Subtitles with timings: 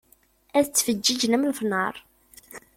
[0.57, 1.95] Ad d-ttfeǧǧiǧen am lefnaṛ.